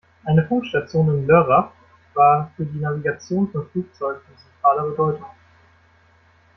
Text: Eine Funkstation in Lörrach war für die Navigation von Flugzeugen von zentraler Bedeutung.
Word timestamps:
Eine 0.23 0.47
Funkstation 0.47 1.09
in 1.09 1.27
Lörrach 1.27 1.73
war 2.15 2.51
für 2.55 2.65
die 2.65 2.79
Navigation 2.79 3.51
von 3.51 3.69
Flugzeugen 3.69 4.19
von 4.23 4.35
zentraler 4.35 4.89
Bedeutung. 4.89 5.27